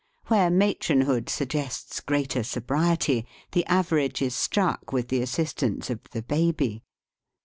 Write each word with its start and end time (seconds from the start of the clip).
Where 0.29 0.49
matronhood 0.49 1.29
suggests 1.29 1.99
greater 1.99 2.41
sobriety, 2.41 3.23
the 3.51 3.63
average 3.67 4.23
is 4.23 4.33
struck 4.33 4.91
with 4.91 5.09
the 5.09 5.21
assistance 5.21 5.91
of 5.91 5.99
the 6.09 6.23
baby. 6.23 6.81